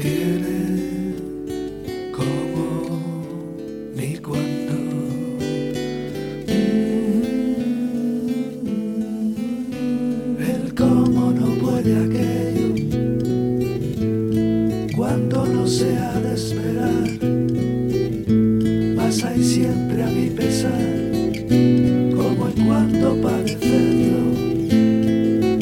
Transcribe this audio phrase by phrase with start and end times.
[0.00, 1.14] Tiene
[3.96, 4.47] ni cuándo.
[19.18, 20.72] Siempre a mi pesar,
[22.14, 24.22] como y cuando padecerlo,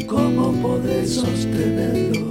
[0.06, 2.27] cómo podré sostenerlo.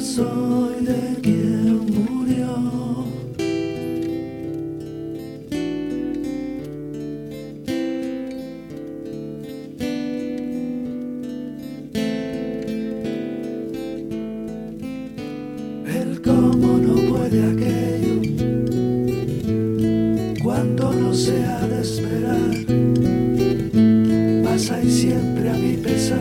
[0.00, 1.51] Soy de quien
[22.02, 22.52] esperar.
[24.88, 26.18] Siempre a mi pesar,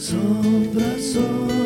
[0.00, 1.59] sombra soy